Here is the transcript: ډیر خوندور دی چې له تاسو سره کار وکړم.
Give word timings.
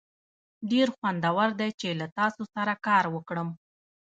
ډیر 0.71 0.87
خوندور 0.95 1.49
دی 1.59 1.69
چې 1.79 1.89
له 1.99 2.07
تاسو 2.17 2.41
سره 2.55 2.73
کار 2.87 3.03
وکړم. 3.15 3.49